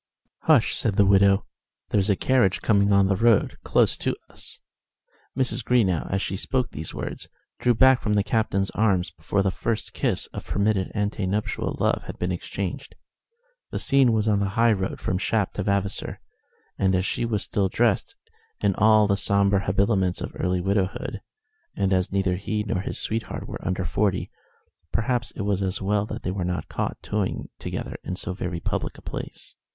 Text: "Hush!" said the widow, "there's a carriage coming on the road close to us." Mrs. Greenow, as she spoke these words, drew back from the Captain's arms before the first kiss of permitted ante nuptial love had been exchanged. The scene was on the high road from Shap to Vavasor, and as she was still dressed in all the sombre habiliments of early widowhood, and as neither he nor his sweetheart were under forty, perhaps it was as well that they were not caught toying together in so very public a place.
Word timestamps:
"Hush!" 0.45 0.73
said 0.75 0.95
the 0.95 1.05
widow, 1.05 1.45
"there's 1.91 2.09
a 2.09 2.15
carriage 2.15 2.63
coming 2.63 2.91
on 2.91 3.05
the 3.05 3.15
road 3.15 3.59
close 3.63 3.95
to 3.97 4.15
us." 4.31 4.59
Mrs. 5.37 5.63
Greenow, 5.63 6.09
as 6.11 6.23
she 6.23 6.35
spoke 6.35 6.71
these 6.71 6.91
words, 6.91 7.27
drew 7.59 7.75
back 7.75 8.01
from 8.01 8.13
the 8.15 8.23
Captain's 8.23 8.71
arms 8.71 9.11
before 9.11 9.43
the 9.43 9.51
first 9.51 9.93
kiss 9.93 10.25
of 10.33 10.47
permitted 10.47 10.91
ante 10.95 11.27
nuptial 11.27 11.77
love 11.79 12.01
had 12.07 12.17
been 12.17 12.31
exchanged. 12.31 12.95
The 13.69 13.77
scene 13.77 14.11
was 14.11 14.27
on 14.27 14.39
the 14.39 14.49
high 14.57 14.71
road 14.73 14.99
from 14.99 15.19
Shap 15.19 15.53
to 15.53 15.61
Vavasor, 15.63 16.19
and 16.79 16.95
as 16.95 17.05
she 17.05 17.23
was 17.23 17.43
still 17.43 17.69
dressed 17.69 18.15
in 18.59 18.73
all 18.77 19.05
the 19.05 19.15
sombre 19.15 19.59
habiliments 19.67 20.19
of 20.19 20.31
early 20.35 20.61
widowhood, 20.61 21.21
and 21.75 21.93
as 21.93 22.11
neither 22.11 22.37
he 22.37 22.63
nor 22.63 22.81
his 22.81 22.97
sweetheart 22.97 23.47
were 23.47 23.63
under 23.63 23.85
forty, 23.85 24.31
perhaps 24.91 25.29
it 25.35 25.43
was 25.43 25.61
as 25.61 25.79
well 25.79 26.07
that 26.07 26.23
they 26.23 26.31
were 26.31 26.43
not 26.43 26.69
caught 26.69 26.97
toying 27.03 27.49
together 27.59 27.95
in 28.03 28.15
so 28.15 28.33
very 28.33 28.59
public 28.59 28.97
a 28.97 29.01
place. 29.03 29.53